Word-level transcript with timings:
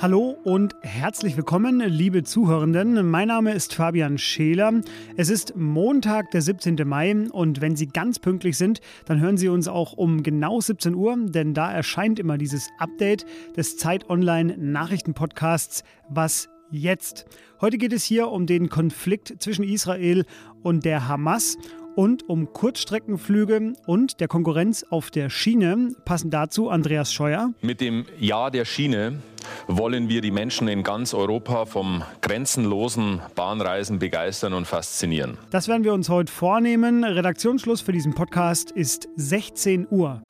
Hallo 0.00 0.36
und 0.44 0.74
herzlich 0.80 1.36
willkommen, 1.36 1.80
liebe 1.80 2.22
Zuhörenden. 2.22 3.10
Mein 3.10 3.28
Name 3.28 3.52
ist 3.52 3.74
Fabian 3.74 4.16
Scheler. 4.16 4.80
Es 5.16 5.28
ist 5.28 5.56
Montag, 5.56 6.30
der 6.30 6.40
17. 6.40 6.76
Mai 6.86 7.28
und 7.30 7.60
wenn 7.60 7.76
Sie 7.76 7.86
ganz 7.88 8.18
pünktlich 8.18 8.56
sind, 8.56 8.80
dann 9.04 9.20
hören 9.20 9.36
Sie 9.36 9.48
uns 9.48 9.68
auch 9.68 9.92
um 9.92 10.22
genau 10.22 10.60
17 10.60 10.94
Uhr, 10.94 11.16
denn 11.18 11.52
da 11.52 11.70
erscheint 11.70 12.18
immer 12.18 12.38
dieses 12.38 12.70
Update 12.78 13.26
des 13.56 13.76
Zeit 13.76 14.08
Online 14.08 14.56
Nachrichtenpodcasts 14.56 15.84
Was 16.08 16.48
jetzt. 16.70 17.26
Heute 17.60 17.76
geht 17.76 17.92
es 17.92 18.04
hier 18.04 18.28
um 18.28 18.46
den 18.46 18.70
Konflikt 18.70 19.34
zwischen 19.42 19.64
Israel 19.64 20.24
und 20.62 20.84
der 20.84 21.08
Hamas 21.08 21.58
und 21.96 22.28
um 22.28 22.52
Kurzstreckenflüge 22.52 23.74
und 23.86 24.20
der 24.20 24.28
Konkurrenz 24.28 24.84
auf 24.90 25.10
der 25.10 25.30
Schiene. 25.30 25.94
Passen 26.04 26.30
dazu 26.30 26.70
Andreas 26.70 27.12
Scheuer. 27.12 27.52
Mit 27.62 27.80
dem 27.80 28.06
Ja 28.18 28.50
der 28.50 28.64
Schiene 28.64 29.18
wollen 29.66 30.08
wir 30.08 30.20
die 30.20 30.30
Menschen 30.30 30.68
in 30.68 30.82
ganz 30.82 31.14
Europa 31.14 31.66
vom 31.66 32.02
grenzenlosen 32.20 33.20
Bahnreisen 33.34 33.98
begeistern 33.98 34.52
und 34.52 34.66
faszinieren. 34.66 35.38
Das 35.50 35.68
werden 35.68 35.84
wir 35.84 35.92
uns 35.92 36.08
heute 36.08 36.32
vornehmen. 36.32 37.04
Redaktionsschluss 37.04 37.80
für 37.80 37.92
diesen 37.92 38.14
Podcast 38.14 38.70
ist 38.70 39.08
16 39.16 39.86
Uhr. 39.90 40.22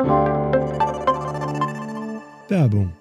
Werbung. 2.49 2.93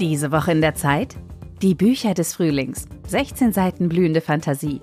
Diese 0.00 0.30
Woche 0.30 0.52
in 0.52 0.60
der 0.60 0.74
Zeit? 0.74 1.16
Die 1.62 1.74
Bücher 1.74 2.12
des 2.12 2.34
Frühlings. 2.34 2.86
16 3.08 3.52
Seiten 3.52 3.88
blühende 3.88 4.20
Fantasie. 4.20 4.82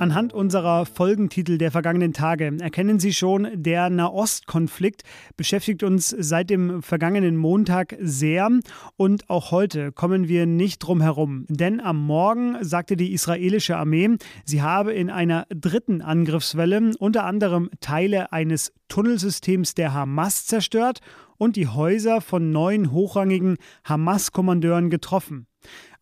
Anhand 0.00 0.32
unserer 0.32 0.86
Folgentitel 0.86 1.58
der 1.58 1.70
vergangenen 1.70 2.14
Tage 2.14 2.56
erkennen 2.58 2.98
Sie 2.98 3.12
schon, 3.12 3.48
der 3.52 3.90
Nahostkonflikt 3.90 5.02
beschäftigt 5.36 5.82
uns 5.82 6.08
seit 6.08 6.48
dem 6.48 6.82
vergangenen 6.82 7.36
Montag 7.36 7.98
sehr 8.00 8.48
und 8.96 9.28
auch 9.28 9.50
heute 9.50 9.92
kommen 9.92 10.26
wir 10.26 10.46
nicht 10.46 10.78
drum 10.78 11.02
herum. 11.02 11.44
Denn 11.50 11.82
am 11.82 12.02
Morgen 12.02 12.56
sagte 12.64 12.96
die 12.96 13.12
israelische 13.12 13.76
Armee, 13.76 14.16
sie 14.46 14.62
habe 14.62 14.94
in 14.94 15.10
einer 15.10 15.46
dritten 15.50 16.00
Angriffswelle 16.00 16.92
unter 16.98 17.24
anderem 17.26 17.68
Teile 17.80 18.32
eines 18.32 18.72
Tunnelsystems 18.88 19.74
der 19.74 19.92
Hamas 19.92 20.46
zerstört 20.46 21.00
und 21.36 21.56
die 21.56 21.68
Häuser 21.68 22.22
von 22.22 22.50
neun 22.50 22.90
hochrangigen 22.90 23.58
Hamas-Kommandeuren 23.84 24.88
getroffen. 24.88 25.46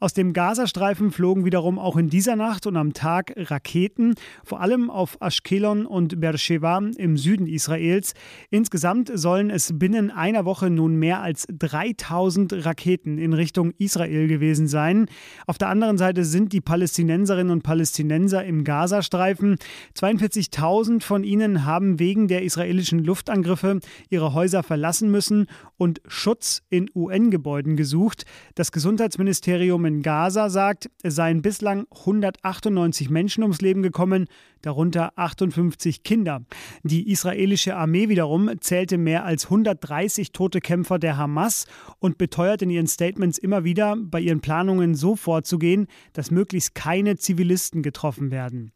Aus 0.01 0.15
dem 0.15 0.33
Gazastreifen 0.33 1.11
flogen 1.11 1.45
wiederum 1.45 1.77
auch 1.77 1.97
in 1.97 2.09
dieser 2.09 2.37
Nacht 2.37 2.69
und 2.69 2.77
am 2.77 2.93
Tag 2.93 3.33
Raketen, 3.37 4.15
vor 4.45 4.61
allem 4.61 4.91
auf 4.91 5.17
Ashkelon 5.21 5.87
und 5.87 6.21
Beersheba 6.21 6.81
im 6.97 7.17
Süden 7.17 7.49
Israels. 7.49 8.15
Insgesamt 8.49 9.11
sollen 9.13 9.51
es 9.51 9.77
binnen 9.77 10.13
einer 10.13 10.45
Woche 10.45 10.71
nun 10.71 10.95
mehr 10.95 11.21
als 11.21 11.49
3000 11.51 12.65
Raketen 12.65 13.19
in 13.19 13.33
Richtung 13.33 13.73
Israel 13.79 14.29
gewesen 14.29 14.69
sein. 14.69 15.07
Auf 15.49 15.59
der 15.59 15.69
anderen 15.69 15.99
Seite 15.99 16.25
sind 16.25 16.53
die 16.53 16.61
Palästinenserinnen 16.61 17.51
und 17.53 17.65
Palästinenser 17.65 18.45
im 18.45 18.63
Gazastreifen. 18.63 19.57
42.000 19.97 21.03
von 21.03 21.25
ihnen 21.25 21.65
haben 21.65 21.99
wegen 21.99 22.29
der 22.29 22.45
israelischen 22.45 23.03
Luftangriffe 23.03 23.81
ihre 24.11 24.33
Häuser 24.33 24.63
verlassen 24.63 25.11
müssen 25.11 25.49
und 25.79 26.03
Schutz 26.07 26.63
in 26.69 26.91
UN-Gebäuden 26.95 27.77
gesucht. 27.77 28.25
Das 28.55 28.73
Gesundheitsministerium 28.73 29.87
in 29.87 30.03
Gaza 30.03 30.51
sagt, 30.51 30.91
es 31.03 31.15
seien 31.15 31.41
bislang 31.41 31.87
198 31.91 33.09
Menschen 33.09 33.43
ums 33.43 33.63
Leben 33.63 33.83
gekommen, 33.83 34.27
darunter 34.61 35.13
58 35.17 36.03
Kinder. 36.03 36.43
Die 36.83 37.11
israelische 37.11 37.77
Armee 37.77 38.09
wiederum 38.09 38.51
zählte 38.61 38.99
mehr 38.99 39.25
als 39.25 39.45
130 39.45 40.33
tote 40.33 40.61
Kämpfer 40.61 40.99
der 40.99 41.17
Hamas 41.17 41.67
und 42.01 42.19
beteuert 42.19 42.61
in 42.61 42.71
ihren 42.71 42.89
Statements 42.89 43.39
immer 43.39 43.65
wieder, 43.65 43.97
bei 43.97 44.21
ihren 44.21 44.41
Planungen 44.41 44.95
so 44.95 45.17
vorzugehen, 45.17 45.87
dass 46.13 46.31
möglichst 46.31 46.75
keine 46.75 47.17
Zivilisten 47.17 47.83
getroffen 47.83 48.31
werden. 48.31 48.73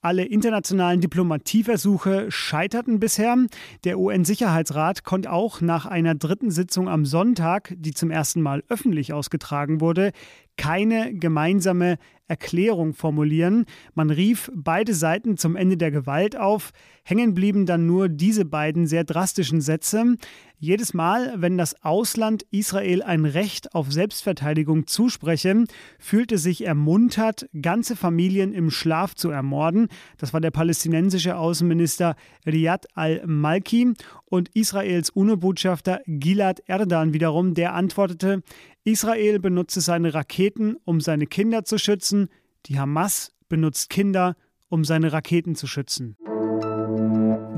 Alle 0.00 0.24
internationalen 0.24 1.00
Diplomatieversuche 1.00 2.30
scheiterten 2.30 3.00
bisher. 3.00 3.36
Der 3.84 3.98
UN-Sicherheitsrat 3.98 5.04
konnte 5.04 5.30
auch 5.30 5.60
nach 5.60 5.86
einer 5.86 6.14
dritten 6.14 6.50
Sitzung 6.50 6.88
am 6.88 7.04
Sonntag, 7.04 7.74
die 7.76 7.92
zum 7.92 8.10
ersten 8.10 8.40
Mal 8.40 8.64
öffentlich 8.68 9.12
ausgetragen 9.12 9.80
wurde, 9.80 10.12
keine 10.56 11.14
gemeinsame 11.14 11.98
Erklärung 12.30 12.94
formulieren. 12.94 13.66
Man 13.94 14.08
rief 14.08 14.50
beide 14.54 14.94
Seiten 14.94 15.36
zum 15.36 15.56
Ende 15.56 15.76
der 15.76 15.90
Gewalt 15.90 16.36
auf. 16.36 16.70
Hängen 17.02 17.34
blieben 17.34 17.66
dann 17.66 17.86
nur 17.86 18.08
diese 18.08 18.44
beiden 18.44 18.86
sehr 18.86 19.04
drastischen 19.04 19.60
Sätze. 19.60 20.16
Jedes 20.62 20.92
Mal, 20.92 21.32
wenn 21.38 21.56
das 21.56 21.82
Ausland 21.82 22.44
Israel 22.50 23.02
ein 23.02 23.24
Recht 23.24 23.74
auf 23.74 23.90
Selbstverteidigung 23.90 24.86
zuspreche, 24.86 25.64
fühlte 25.98 26.36
sich 26.36 26.66
ermuntert, 26.66 27.48
ganze 27.62 27.96
Familien 27.96 28.52
im 28.52 28.70
Schlaf 28.70 29.14
zu 29.14 29.30
ermorden. 29.30 29.88
Das 30.18 30.34
war 30.34 30.40
der 30.42 30.50
palästinensische 30.50 31.36
Außenminister 31.36 32.14
Riyad 32.46 32.86
al-Malki 32.94 33.94
und 34.26 34.50
Israels 34.54 35.08
UNO-Botschafter 35.10 36.02
Gilad 36.06 36.60
Erdan 36.66 37.14
wiederum, 37.14 37.54
der 37.54 37.74
antwortete, 37.74 38.42
Israel 38.84 39.38
benutze 39.38 39.80
seine 39.80 40.14
Raketen, 40.14 40.76
um 40.84 41.00
seine 41.00 41.26
Kinder 41.26 41.64
zu 41.64 41.78
schützen, 41.78 42.28
die 42.66 42.78
Hamas 42.78 43.32
benutzt 43.48 43.90
Kinder, 43.90 44.36
um 44.68 44.84
seine 44.84 45.12
Raketen 45.12 45.54
zu 45.54 45.66
schützen. 45.66 46.16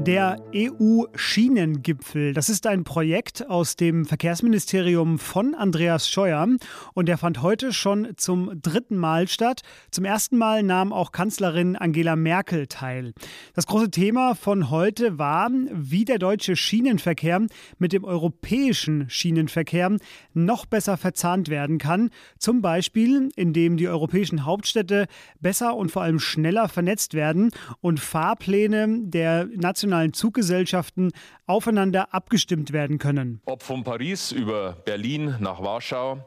Der 0.07 0.43
EU-Schienengipfel, 0.53 2.35
das 2.35 2.49
ist 2.49 2.67
ein 2.67 2.83
Projekt 2.83 3.49
aus 3.49 3.77
dem 3.77 4.05
Verkehrsministerium 4.05 5.21
von 5.21 5.55
Andreas 5.55 6.11
Scheuer 6.11 6.49
und 6.95 7.07
der 7.07 7.19
fand 7.19 7.41
heute 7.41 7.73
schon 7.73 8.09
zum 8.17 8.61
dritten 8.61 8.97
Mal 8.97 9.29
statt. 9.29 9.63
Zum 9.93 10.05
ersten 10.05 10.39
Mal 10.39 10.65
nahm 10.65 10.93
auch 10.93 11.13
Kanzlerin 11.13 11.77
Angela 11.77 12.17
Merkel 12.17 12.67
teil. 12.67 13.15
Das 13.55 13.69
große 13.69 13.93
Thema 13.93 14.35
von 14.35 14.71
heute 14.71 15.19
war, 15.19 15.49
wie 15.73 16.05
der 16.05 16.19
deutsche 16.19 16.57
Schienenverkehr 16.57 17.47
mit 17.79 17.93
dem 17.93 18.03
europäischen 18.03 19.09
Schienenverkehr 19.09 19.99
noch 20.35 20.67
besser 20.67 20.97
verzahnt 20.97 21.49
werden 21.49 21.79
kann. 21.79 22.11
Zum 22.39 22.61
Beispiel, 22.61 23.29
indem 23.37 23.77
die 23.77 23.87
europäischen 23.87 24.45
Hauptstädte 24.47 25.07
besser 25.39 25.77
und 25.77 25.93
vor 25.93 26.03
allem 26.03 26.19
schneller 26.19 26.69
vernetzt 26.69 27.15
werden 27.15 27.53
und 27.81 28.01
Fahrpläne 28.01 29.03
der 29.03 29.45
nationalen 29.55 29.92
internationalen 29.93 30.13
Zuggesellschaften 30.13 31.13
aufeinander 31.47 32.15
abgestimmt 32.15 32.73
werden 32.73 32.99
können. 32.99 33.41
Ob 33.45 33.63
von 33.63 33.85
Paris 33.85 34.33
über 34.33 34.73
Berlin 34.85 35.37
nach 35.39 35.63
Warschau 35.63 36.25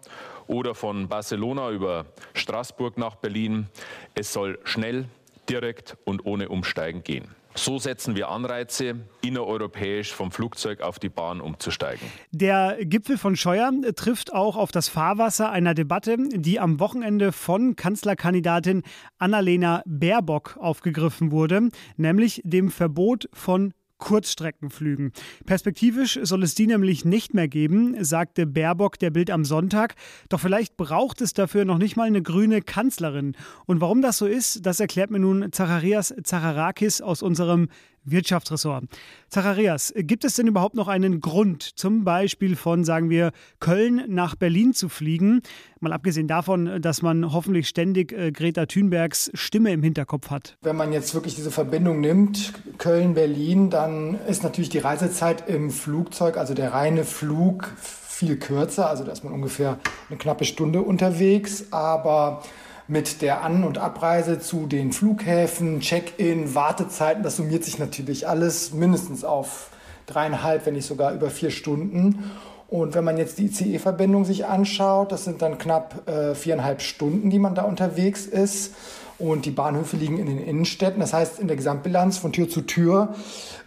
oder 0.48 0.76
von 0.76 1.08
Barcelona 1.08 1.72
über 1.72 2.06
Straßburg 2.34 2.98
nach 2.98 3.16
Berlin, 3.16 3.68
es 4.14 4.32
soll 4.32 4.60
schnell, 4.64 5.06
direkt 5.50 5.98
und 6.06 6.26
ohne 6.26 6.50
Umsteigen 6.50 7.04
gehen. 7.04 7.28
So 7.58 7.80
setzen 7.80 8.18
wir 8.18 8.30
Anreize, 8.30 8.96
innereuropäisch 9.22 10.14
vom 10.14 10.30
Flugzeug 10.32 10.82
auf 10.82 11.00
die 11.00 11.08
Bahn 11.08 11.40
umzusteigen. 11.40 12.06
Der 12.32 12.78
Gipfel 12.82 13.18
von 13.18 13.38
Scheuer 13.38 13.72
trifft 13.96 14.34
auch 14.34 14.58
auf 14.58 14.74
das 14.74 14.90
Fahrwasser 14.90 15.52
einer 15.52 15.74
Debatte, 15.74 16.18
die 16.18 16.60
am 16.60 16.82
Wochenende 16.82 17.32
von 17.32 17.78
Kanzlerkandidatin 17.78 18.84
Annalena 19.20 19.84
Baerbock 19.86 20.58
aufgegriffen 20.60 21.32
wurde, 21.32 21.70
nämlich 21.96 22.42
dem 22.44 22.70
Verbot 22.70 23.30
von 23.32 23.74
Kurzstreckenflügen. 23.98 25.12
Perspektivisch 25.46 26.20
soll 26.24 26.44
es 26.44 26.56
die 26.56 26.68
nämlich 26.68 27.06
nicht 27.06 27.34
mehr 27.34 27.48
geben, 27.48 28.04
sagte 28.04 28.46
Baerbock 28.46 29.00
der 29.00 29.10
Bild 29.10 29.32
am 29.32 29.46
Sonntag. 29.46 29.96
Doch 30.30 30.40
vielleicht 30.40 30.78
braucht 30.78 31.22
es 31.22 31.34
dafür 31.34 31.66
noch 31.66 31.78
nicht 31.78 31.96
mal 31.96 32.08
eine 32.08 32.22
grüne 32.22 32.62
Kanzlerin. 32.62 33.36
Und 33.66 33.82
warum 33.82 34.02
das 34.02 34.18
so 34.18 34.26
ist, 34.26 34.66
das 34.66 34.80
erklärt 34.80 35.12
mir 35.12 35.20
nun 35.20 35.52
Zacharias 35.52 36.14
Zacharakis 36.24 37.02
aus 37.02 37.22
unserem 37.22 37.70
Wirtschaftsressort. 38.06 38.86
Zacharias, 39.30 39.94
gibt 39.96 40.24
es 40.24 40.36
denn 40.36 40.48
überhaupt 40.48 40.76
noch 40.76 40.88
einen 40.88 41.20
Grund, 41.20 41.64
zum 41.64 42.04
Beispiel 42.04 42.56
von, 42.56 42.84
sagen 42.84 43.10
wir, 43.10 43.32
Köln 43.60 44.04
nach 44.08 44.36
Berlin 44.36 44.74
zu 44.74 44.90
fliegen? 44.90 45.42
Mal 45.80 45.92
abgesehen 45.92 46.28
davon, 46.28 46.82
dass 46.82 47.02
man 47.02 47.34
hoffentlich 47.34 47.68
ständig 47.68 48.12
äh, 48.14 48.32
Greta 48.32 48.66
Thunbergs 48.66 49.32
Stimme 49.34 49.72
im 49.72 49.84
Hinterkopf 49.84 50.30
hat. 50.30 50.58
Wenn 50.62 50.76
man 50.76 50.94
jetzt 50.94 51.14
wirklich 51.14 51.36
diese 51.36 51.52
Verbindung 51.52 52.00
nimmt, 52.00 52.54
Köln-Berlin, 52.78 53.70
dann 53.70 54.18
ist 54.28 54.44
natürlich 54.44 54.70
die 54.70 54.80
Reisezeit 54.80 55.50
im 55.50 55.70
Flugzeug, 55.70 56.38
also 56.38 56.54
der 56.54 56.74
reine 56.74 57.04
Flug, 57.04 57.74
viel 58.16 58.38
kürzer. 58.38 58.90
Also 58.90 59.04
da 59.04 59.12
ist 59.12 59.24
man 59.24 59.34
ungefähr 59.34 59.80
eine 60.10 60.18
knappe 60.18 60.46
Stunde 60.46 60.82
unterwegs. 60.82 61.66
Aber 61.72 62.44
mit 62.88 63.22
der 63.22 63.44
An- 63.44 63.64
und 63.64 63.78
Abreise 63.78 64.40
zu 64.40 64.68
den 64.68 64.92
Flughäfen, 64.92 65.80
Check-in, 65.80 66.54
Wartezeiten, 66.54 67.24
das 67.24 67.38
summiert 67.38 67.64
sich 67.64 67.80
natürlich 67.80 68.28
alles 68.28 68.74
mindestens 68.74 69.24
auf 69.24 69.70
dreieinhalb, 70.06 70.66
wenn 70.66 70.76
nicht 70.76 70.86
sogar 70.86 71.14
über 71.14 71.30
vier 71.30 71.50
Stunden. 71.50 72.32
Und 72.68 72.96
wenn 72.96 73.04
man 73.04 73.18
jetzt 73.18 73.38
die 73.38 73.46
ICE-Verbindung 73.46 74.26
sich 74.26 74.46
anschaut, 74.46 75.12
das 75.12 75.24
sind 75.24 75.42
dann 75.42 75.58
knapp 75.58 76.08
äh, 76.08 76.36
viereinhalb 76.36 76.82
Stunden, 76.82 77.30
die 77.30 77.40
man 77.40 77.56
da 77.56 77.64
unterwegs 77.64 78.26
ist. 78.26 78.74
Und 79.18 79.46
die 79.46 79.52
Bahnhöfe 79.52 79.96
liegen 79.96 80.18
in 80.18 80.26
den 80.26 80.40
Innenstädten. 80.40 81.00
Das 81.00 81.14
heißt, 81.14 81.40
in 81.40 81.48
der 81.48 81.56
Gesamtbilanz 81.56 82.18
von 82.18 82.34
Tür 82.34 82.50
zu 82.50 82.62
Tür 82.62 83.16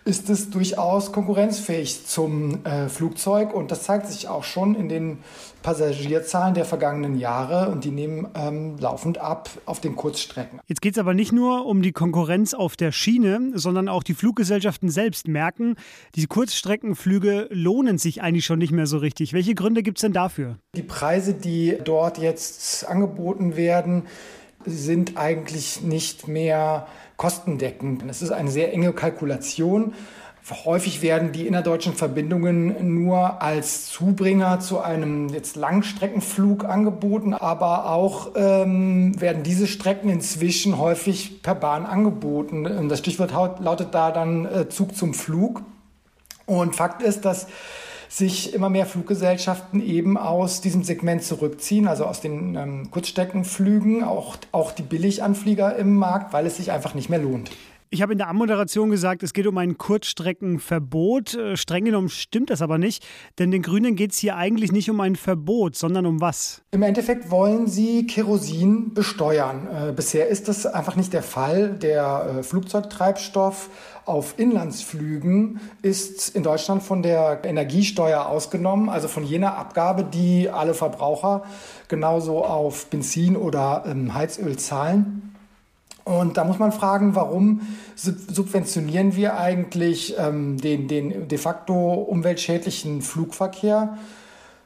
ist 0.05 0.31
es 0.31 0.51
durchaus 0.51 1.13
konkurrenzfähig 1.13 2.07
zum 2.07 2.65
äh, 2.65 2.89
Flugzeug. 2.89 3.55
Und 3.55 3.71
das 3.71 3.83
zeigt 3.83 4.07
sich 4.07 4.29
auch 4.29 4.45
schon 4.45 4.75
in 4.75 4.89
den 4.89 5.19
Passagierzahlen 5.63 6.55
der 6.55 6.65
vergangenen 6.65 7.19
Jahre. 7.19 7.71
Und 7.71 7.85
die 7.85 7.91
nehmen 7.91 8.29
ähm, 8.35 8.77
laufend 8.79 9.19
ab 9.19 9.51
auf 9.67 9.81
den 9.81 9.97
Kurzstrecken. 9.97 10.61
Jetzt 10.67 10.83
geht 10.83 10.93
es 10.95 10.99
aber 10.99 11.15
nicht 11.15 11.33
nur 11.33 11.67
um 11.67 11.83
die 11.83 11.93
Konkurrenz 11.93 12.55
auf 12.55 12.77
der 12.77 12.93
Schiene, 12.93 13.53
sondern 13.55 13.89
auch 13.89 14.03
die 14.03 14.15
Fluggesellschaften 14.15 14.91
selbst 14.91 15.29
merken, 15.29 15.77
die 16.15 16.27
Kurzstreckenflüge 16.27 17.49
lohnen 17.51 17.99
sich 17.99 18.23
eigentlich 18.23 18.45
schon 18.45 18.59
nicht 18.59 18.73
mehr 18.73 18.87
so 18.87 18.99
richtig. 18.99 19.33
Welche 19.33 19.55
Gründe 19.55 19.83
gibt 19.83 19.99
es 19.99 20.03
denn 20.03 20.13
dafür? 20.13 20.59
Die 20.75 20.83
Preise, 20.83 21.35
die 21.35 21.77
dort 21.85 22.19
jetzt 22.19 22.87
angeboten 22.89 23.57
werden, 23.57 24.05
sind 24.69 25.17
eigentlich 25.17 25.83
nicht 25.83 26.29
mehr 26.29 26.87
kostendeckend. 27.17 28.05
Es 28.09 28.23
ist 28.23 28.31
eine 28.31 28.51
sehr 28.51 28.73
enge 28.73 28.93
Kalkulation. 28.93 29.95
Häufig 30.65 31.03
werden 31.03 31.33
die 31.33 31.47
innerdeutschen 31.47 31.93
Verbindungen 31.93 32.95
nur 32.95 33.43
als 33.43 33.91
Zubringer 33.91 34.61
zu 34.61 34.81
einem 34.81 35.29
jetzt 35.29 35.57
Langstreckenflug 35.57 36.65
angeboten, 36.65 37.35
aber 37.35 37.91
auch 37.91 38.31
ähm, 38.35 39.21
werden 39.21 39.43
diese 39.43 39.67
Strecken 39.67 40.09
inzwischen 40.09 40.79
häufig 40.79 41.43
per 41.43 41.55
Bahn 41.55 41.85
angeboten. 41.85 42.89
Das 42.89 43.01
Stichwort 43.01 43.33
lautet 43.61 43.93
da 43.93 44.11
dann 44.11 44.47
äh, 44.47 44.69
Zug 44.71 44.97
zum 44.97 45.13
Flug. 45.13 45.63
Und 46.47 46.75
Fakt 46.75 47.03
ist, 47.03 47.27
dass 47.27 47.47
sich 48.09 48.55
immer 48.55 48.71
mehr 48.71 48.87
Fluggesellschaften 48.87 49.81
eben 49.81 50.17
aus 50.17 50.61
diesem 50.61 50.83
Segment 50.83 51.23
zurückziehen, 51.23 51.87
also 51.87 52.05
aus 52.07 52.21
den 52.21 52.57
ähm, 52.57 52.91
Kurzstreckenflügen, 52.91 54.03
auch, 54.03 54.37
auch 54.51 54.73
die 54.73 54.83
Billiganflieger 54.83 55.77
im 55.77 55.95
Markt, 55.95 56.33
weil 56.33 56.47
es 56.47 56.57
sich 56.57 56.73
einfach 56.73 56.95
nicht 56.95 57.11
mehr 57.11 57.19
lohnt. 57.19 57.51
Ich 57.91 58.03
habe 58.03 58.13
in 58.13 58.19
der 58.19 58.29
Anmoderation 58.29 58.91
gesagt, 58.91 59.23
es 59.23 59.33
geht 59.33 59.47
um 59.47 59.57
ein 59.57 59.79
Kurzstreckenverbot. 59.79 61.35
Äh, 61.35 61.57
streng 61.57 61.87
genommen 61.87 62.11
stimmt 62.11 62.51
das 62.51 62.61
aber 62.61 62.77
nicht, 62.77 63.07
denn 63.39 63.51
den 63.51 63.63
Grünen 63.63 63.97
geht 63.97 64.13
es 64.13 64.19
hier 64.19 64.37
eigentlich 64.37 64.73
nicht 64.73 64.91
um 64.91 65.01
ein 65.01 65.17
Verbot, 65.17 65.75
sondern 65.75 66.05
um 66.05 66.21
was? 66.21 66.61
Im 66.71 66.83
Endeffekt 66.83 67.31
wollen 67.31 67.67
sie 67.67 68.07
Kerosin 68.07 68.93
besteuern. 68.93 69.69
Äh, 69.69 69.93
bisher 69.93 70.29
ist 70.29 70.49
das 70.49 70.67
einfach 70.67 70.97
nicht 70.97 71.15
der 71.15 71.23
Fall. 71.23 71.71
Der 71.71 72.41
äh, 72.41 72.43
Flugzeugtreibstoff 72.43 73.71
auf 74.05 74.39
Inlandsflügen 74.39 75.61
ist 75.81 76.35
in 76.37 76.43
Deutschland 76.43 76.83
von 76.83 77.03
der 77.03 77.43
Energiesteuer 77.45 78.27
ausgenommen, 78.27 78.91
also 78.91 79.09
von 79.09 79.25
jener 79.25 79.57
Abgabe, 79.57 80.05
die 80.05 80.51
alle 80.51 80.75
Verbraucher 80.75 81.45
genauso 81.89 82.45
auf 82.45 82.87
Benzin 82.91 83.35
oder 83.35 83.85
ähm, 83.87 84.13
Heizöl 84.13 84.59
zahlen. 84.59 85.38
Und 86.09 86.39
da 86.39 86.45
muss 86.45 86.59
man 86.59 86.73
fragen, 86.73 87.15
warum 87.15 87.61
subventionieren 87.95 89.15
wir 89.15 89.39
eigentlich 89.39 90.15
ähm, 90.19 90.57
den, 90.57 90.89
den 90.89 91.29
de 91.29 91.37
facto 91.37 91.93
umweltschädlichen 91.93 93.03
Flugverkehr, 93.03 93.99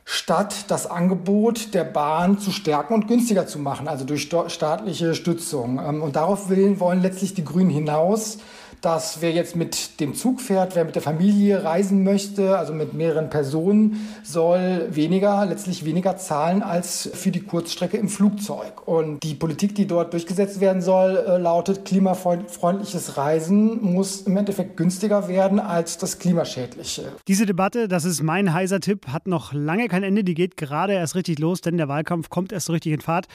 statt 0.04 0.66
das 0.68 0.86
Angebot 0.86 1.74
der 1.74 1.82
Bahn 1.82 2.38
zu 2.38 2.52
stärken 2.52 2.94
und 2.94 3.08
günstiger 3.08 3.48
zu 3.48 3.58
machen, 3.58 3.88
also 3.88 4.04
durch 4.04 4.22
staatliche 4.22 5.16
Stützung. 5.16 5.80
Ähm, 5.84 6.00
und 6.00 6.14
darauf 6.14 6.48
wollen 6.48 7.02
letztlich 7.02 7.34
die 7.34 7.44
Grünen 7.44 7.70
hinaus 7.70 8.38
dass 8.82 9.22
wer 9.22 9.30
jetzt 9.30 9.56
mit 9.56 10.00
dem 10.00 10.14
Zug 10.14 10.40
fährt, 10.40 10.74
wer 10.74 10.84
mit 10.84 10.96
der 10.96 11.02
Familie 11.02 11.64
reisen 11.64 12.02
möchte, 12.02 12.58
also 12.58 12.74
mit 12.74 12.94
mehreren 12.94 13.30
Personen, 13.30 14.08
soll 14.24 14.88
weniger, 14.90 15.46
letztlich 15.46 15.84
weniger 15.84 16.16
zahlen 16.16 16.62
als 16.62 17.08
für 17.14 17.30
die 17.30 17.40
Kurzstrecke 17.40 17.96
im 17.96 18.08
Flugzeug. 18.08 18.86
Und 18.86 19.22
die 19.22 19.34
Politik, 19.34 19.76
die 19.76 19.86
dort 19.86 20.12
durchgesetzt 20.12 20.60
werden 20.60 20.82
soll, 20.82 21.16
äh, 21.16 21.38
lautet, 21.38 21.84
klimafreundliches 21.84 23.16
Reisen 23.16 23.80
muss 23.82 24.22
im 24.22 24.36
Endeffekt 24.36 24.76
günstiger 24.76 25.28
werden 25.28 25.60
als 25.60 25.96
das 25.98 26.18
klimaschädliche. 26.18 27.04
Diese 27.28 27.46
Debatte, 27.46 27.86
das 27.86 28.04
ist 28.04 28.22
mein 28.22 28.52
heißer 28.52 28.80
Tipp, 28.80 29.08
hat 29.08 29.28
noch 29.28 29.52
lange 29.52 29.86
kein 29.86 30.02
Ende. 30.02 30.24
Die 30.24 30.34
geht 30.34 30.56
gerade 30.56 30.94
erst 30.94 31.14
richtig 31.14 31.38
los, 31.38 31.60
denn 31.60 31.76
der 31.76 31.86
Wahlkampf 31.88 32.30
kommt 32.30 32.52
erst 32.52 32.66
so 32.66 32.72
richtig 32.72 32.92
in 32.92 33.00
Fahrt. 33.00 33.26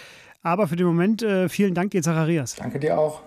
Aber 0.44 0.68
für 0.68 0.76
den 0.76 0.88
Moment 0.88 1.24
äh, 1.24 1.48
vielen 1.48 1.74
Dank 1.74 1.92
dir, 1.92 2.02
Zacharias. 2.02 2.56
Danke 2.56 2.80
dir 2.80 3.00
auch. 3.00 3.22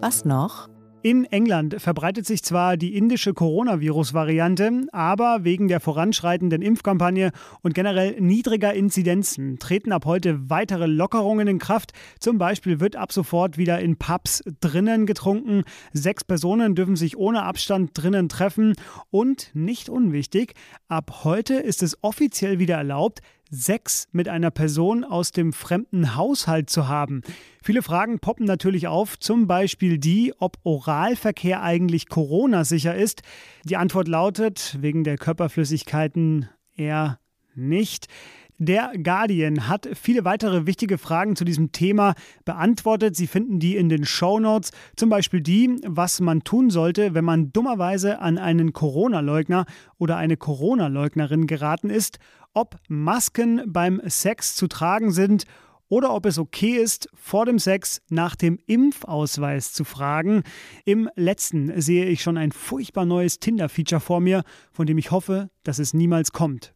Was 0.00 0.26
noch? 0.26 0.68
In 1.02 1.24
England 1.24 1.80
verbreitet 1.80 2.26
sich 2.26 2.42
zwar 2.42 2.76
die 2.76 2.96
indische 2.96 3.32
Coronavirus-Variante, 3.32 4.88
aber 4.92 5.44
wegen 5.44 5.68
der 5.68 5.80
voranschreitenden 5.80 6.62
Impfkampagne 6.62 7.30
und 7.62 7.74
generell 7.74 8.20
niedriger 8.20 8.74
Inzidenzen 8.74 9.58
treten 9.58 9.92
ab 9.92 10.04
heute 10.04 10.50
weitere 10.50 10.86
Lockerungen 10.86 11.48
in 11.48 11.58
Kraft. 11.58 11.92
Zum 12.18 12.38
Beispiel 12.38 12.78
wird 12.80 12.96
ab 12.96 13.12
sofort 13.12 13.56
wieder 13.56 13.78
in 13.80 13.96
Pubs 13.96 14.42
drinnen 14.60 15.06
getrunken. 15.06 15.62
Sechs 15.92 16.24
Personen 16.24 16.74
dürfen 16.74 16.96
sich 16.96 17.16
ohne 17.16 17.44
Abstand 17.44 17.92
drinnen 17.94 18.28
treffen. 18.28 18.74
Und 19.10 19.50
nicht 19.54 19.88
unwichtig, 19.88 20.54
ab 20.88 21.22
heute 21.24 21.54
ist 21.54 21.82
es 21.82 22.02
offiziell 22.02 22.58
wieder 22.58 22.76
erlaubt, 22.76 23.20
Sex 23.50 24.08
mit 24.12 24.28
einer 24.28 24.50
Person 24.50 25.04
aus 25.04 25.30
dem 25.30 25.52
fremden 25.52 26.16
Haushalt 26.16 26.70
zu 26.70 26.88
haben. 26.88 27.22
Viele 27.62 27.82
Fragen 27.82 28.18
poppen 28.18 28.46
natürlich 28.46 28.86
auf, 28.88 29.18
zum 29.18 29.46
Beispiel 29.46 29.98
die, 29.98 30.34
ob 30.38 30.56
Oralverkehr 30.64 31.62
eigentlich 31.62 32.08
Corona-sicher 32.08 32.94
ist. 32.94 33.22
Die 33.64 33.76
Antwort 33.76 34.08
lautet, 34.08 34.76
wegen 34.80 35.04
der 35.04 35.16
Körperflüssigkeiten 35.16 36.48
eher 36.76 37.18
nicht. 37.54 38.08
Der 38.58 38.92
Guardian 39.02 39.68
hat 39.68 39.88
viele 39.94 40.24
weitere 40.24 40.66
wichtige 40.66 40.98
Fragen 40.98 41.36
zu 41.36 41.44
diesem 41.44 41.72
Thema 41.72 42.14
beantwortet. 42.44 43.14
Sie 43.16 43.26
finden 43.26 43.58
die 43.58 43.76
in 43.76 43.88
den 43.88 44.04
Show 44.04 44.40
Notes. 44.40 44.70
Zum 44.96 45.10
Beispiel 45.10 45.40
die, 45.40 45.78
was 45.84 46.20
man 46.20 46.42
tun 46.42 46.70
sollte, 46.70 47.14
wenn 47.14 47.24
man 47.24 47.52
dummerweise 47.52 48.18
an 48.20 48.38
einen 48.38 48.72
Corona-Leugner 48.72 49.66
oder 49.98 50.16
eine 50.16 50.36
Corona-Leugnerin 50.36 51.46
geraten 51.46 51.90
ist 51.90 52.18
ob 52.56 52.76
Masken 52.88 53.62
beim 53.66 54.00
Sex 54.06 54.56
zu 54.56 54.66
tragen 54.66 55.12
sind 55.12 55.44
oder 55.88 56.14
ob 56.14 56.24
es 56.24 56.38
okay 56.38 56.76
ist, 56.76 57.08
vor 57.14 57.44
dem 57.44 57.58
Sex 57.58 58.00
nach 58.08 58.34
dem 58.34 58.58
Impfausweis 58.66 59.72
zu 59.74 59.84
fragen. 59.84 60.42
Im 60.86 61.08
letzten 61.14 61.80
sehe 61.80 62.06
ich 62.06 62.22
schon 62.22 62.38
ein 62.38 62.52
furchtbar 62.52 63.04
neues 63.04 63.38
Tinder-Feature 63.38 64.00
vor 64.00 64.20
mir, 64.20 64.42
von 64.72 64.86
dem 64.86 64.96
ich 64.96 65.10
hoffe, 65.10 65.50
dass 65.64 65.78
es 65.78 65.92
niemals 65.92 66.32
kommt. 66.32 66.74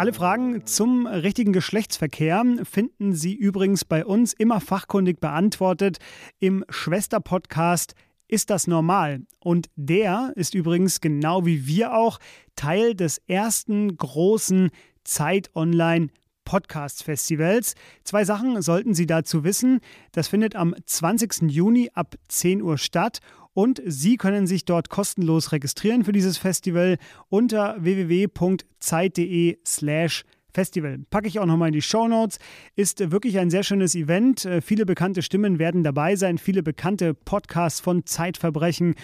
Alle 0.00 0.14
Fragen 0.14 0.64
zum 0.64 1.06
richtigen 1.06 1.52
Geschlechtsverkehr 1.52 2.42
finden 2.62 3.12
Sie 3.12 3.34
übrigens 3.34 3.84
bei 3.84 4.06
uns 4.06 4.32
immer 4.32 4.58
fachkundig 4.58 5.20
beantwortet 5.20 5.98
im 6.38 6.64
Schwester-Podcast 6.70 7.94
ist 8.26 8.48
das 8.48 8.66
normal? 8.66 9.20
Und 9.40 9.68
der 9.76 10.32
ist 10.36 10.54
übrigens 10.54 11.02
genau 11.02 11.44
wie 11.44 11.66
wir 11.66 11.92
auch 11.92 12.18
Teil 12.56 12.94
des 12.94 13.18
ersten 13.26 13.94
großen 13.94 14.70
Zeit 15.04 15.50
Online 15.54 16.08
Podcast 16.50 17.04
Festivals. 17.04 17.74
Zwei 18.02 18.24
Sachen 18.24 18.60
sollten 18.60 18.92
Sie 18.92 19.06
dazu 19.06 19.44
wissen. 19.44 19.78
Das 20.10 20.26
findet 20.26 20.56
am 20.56 20.74
20. 20.84 21.42
Juni 21.42 21.90
ab 21.94 22.16
10 22.26 22.60
Uhr 22.60 22.76
statt 22.76 23.20
und 23.54 23.80
Sie 23.86 24.16
können 24.16 24.48
sich 24.48 24.64
dort 24.64 24.88
kostenlos 24.88 25.52
registrieren 25.52 26.02
für 26.02 26.10
dieses 26.10 26.38
Festival 26.38 26.98
unter 27.28 27.76
www.zeit.de 27.78 29.58
slash 29.64 30.24
Festival. 30.24 30.39
Packe 30.52 31.28
ich 31.28 31.38
auch 31.38 31.46
nochmal 31.46 31.68
in 31.68 31.74
die 31.74 31.82
Show 31.82 32.08
Notes. 32.08 32.38
Ist 32.76 33.10
wirklich 33.10 33.38
ein 33.38 33.50
sehr 33.50 33.62
schönes 33.62 33.94
Event. 33.94 34.44
Äh, 34.44 34.60
viele 34.60 34.86
bekannte 34.86 35.22
Stimmen 35.22 35.58
werden 35.58 35.82
dabei 35.82 36.16
sein. 36.16 36.38
Viele 36.38 36.62
bekannte 36.62 37.14
Podcasts 37.14 37.80
von 37.80 38.06
Zeitverbrechen 38.06 38.94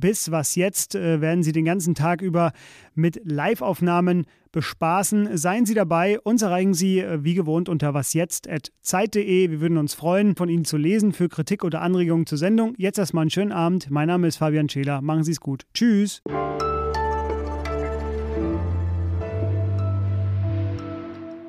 bis 0.00 0.30
was 0.30 0.54
jetzt 0.54 0.94
äh, 0.94 1.20
werden 1.20 1.42
Sie 1.42 1.52
den 1.52 1.64
ganzen 1.64 1.94
Tag 1.94 2.22
über 2.22 2.52
mit 2.94 3.20
Live-Aufnahmen 3.24 4.26
bespaßen. 4.50 5.36
Seien 5.36 5.66
Sie 5.66 5.74
dabei. 5.74 6.20
Uns 6.20 6.42
erreichen 6.42 6.74
Sie 6.74 7.00
äh, 7.00 7.24
wie 7.24 7.34
gewohnt 7.34 7.68
unter 7.68 7.94
wasjetzt.zeit.de. 7.94 9.50
Wir 9.50 9.60
würden 9.60 9.78
uns 9.78 9.94
freuen, 9.94 10.36
von 10.36 10.48
Ihnen 10.48 10.64
zu 10.64 10.76
lesen 10.76 11.12
für 11.12 11.28
Kritik 11.28 11.64
oder 11.64 11.80
Anregungen 11.82 12.26
zur 12.26 12.38
Sendung. 12.38 12.74
Jetzt 12.76 12.98
erstmal 12.98 13.22
einen 13.22 13.30
schönen 13.30 13.52
Abend. 13.52 13.90
Mein 13.90 14.08
Name 14.08 14.28
ist 14.28 14.36
Fabian 14.36 14.68
Scheler. 14.68 15.00
Machen 15.02 15.24
Sie 15.24 15.32
es 15.32 15.40
gut. 15.40 15.64
Tschüss. 15.74 16.22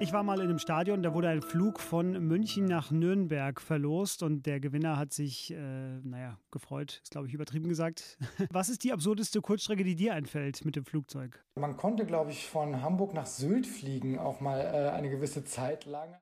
Ich 0.03 0.11
war 0.11 0.21
mal 0.21 0.41
in 0.41 0.49
einem 0.49 0.59
Stadion, 0.59 1.01
da 1.01 1.13
wurde 1.13 1.29
ein 1.29 1.41
Flug 1.41 1.79
von 1.79 2.11
München 2.27 2.65
nach 2.65 2.91
Nürnberg 2.91 3.61
verlost 3.61 4.21
und 4.21 4.45
der 4.45 4.59
Gewinner 4.59 4.97
hat 4.97 5.13
sich, 5.13 5.51
äh, 5.51 5.55
naja, 6.03 6.37
gefreut, 6.51 6.99
ist 7.01 7.11
glaube 7.11 7.29
ich 7.29 7.33
übertrieben 7.33 7.69
gesagt. 7.69 8.17
Was 8.51 8.67
ist 8.67 8.83
die 8.83 8.91
absurdeste 8.91 9.39
Kurzstrecke, 9.39 9.85
die 9.85 9.95
dir 9.95 10.13
einfällt 10.13 10.65
mit 10.65 10.75
dem 10.75 10.83
Flugzeug? 10.83 11.41
Man 11.55 11.77
konnte, 11.77 12.05
glaube 12.05 12.31
ich, 12.31 12.49
von 12.49 12.81
Hamburg 12.81 13.13
nach 13.13 13.27
Sylt 13.27 13.65
fliegen, 13.65 14.19
auch 14.19 14.41
mal 14.41 14.59
äh, 14.59 14.89
eine 14.89 15.09
gewisse 15.09 15.45
Zeit 15.45 15.85
lang. 15.85 16.09